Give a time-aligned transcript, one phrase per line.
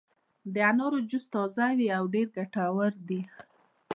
[0.53, 3.21] د انارو جوس تازه وي او ډېر ګټور دی.